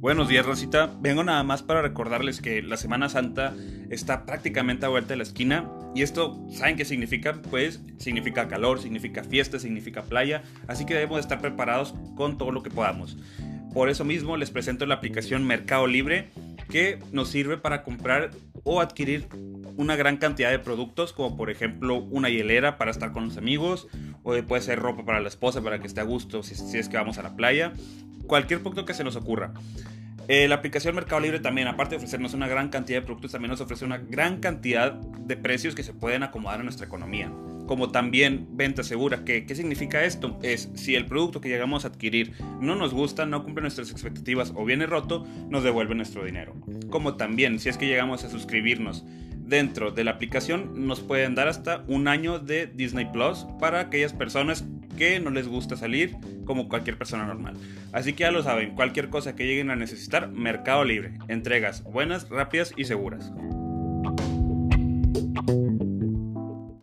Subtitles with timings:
[0.00, 0.88] Buenos días, Rosita.
[1.00, 3.52] Vengo nada más para recordarles que la Semana Santa
[3.90, 5.68] está prácticamente a vuelta de la esquina.
[5.92, 7.42] Y esto, ¿saben qué significa?
[7.50, 10.44] Pues significa calor, significa fiesta, significa playa.
[10.68, 13.16] Así que debemos estar preparados con todo lo que podamos.
[13.74, 16.28] Por eso mismo les presento la aplicación Mercado Libre
[16.70, 18.30] que nos sirve para comprar
[18.62, 19.26] o adquirir
[19.76, 23.88] una gran cantidad de productos, como por ejemplo una hielera para estar con los amigos,
[24.22, 26.88] o puede ser ropa para la esposa para que esté a gusto si, si es
[26.88, 27.72] que vamos a la playa,
[28.28, 29.52] cualquier producto que se nos ocurra.
[30.28, 33.50] Eh, la aplicación Mercado Libre también, aparte de ofrecernos una gran cantidad de productos, también
[33.50, 37.32] nos ofrece una gran cantidad de precios que se pueden acomodar a nuestra economía.
[37.66, 39.24] Como también venta segura.
[39.24, 40.38] ¿Qué, ¿Qué significa esto?
[40.42, 44.52] Es si el producto que llegamos a adquirir no nos gusta, no cumple nuestras expectativas
[44.54, 46.54] o viene roto, nos devuelve nuestro dinero.
[46.90, 51.48] Como también si es que llegamos a suscribirnos dentro de la aplicación, nos pueden dar
[51.48, 54.66] hasta un año de Disney Plus para aquellas personas
[54.98, 57.54] que no les gusta salir como cualquier persona normal.
[57.92, 61.12] Así que ya lo saben, cualquier cosa que lleguen a necesitar, Mercado Libre.
[61.28, 63.32] Entregas buenas, rápidas y seguras.